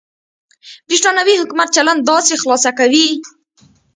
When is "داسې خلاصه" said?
2.11-2.71